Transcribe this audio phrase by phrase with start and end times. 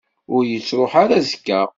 [0.35, 1.61] Ur yettruḥ ara azekka.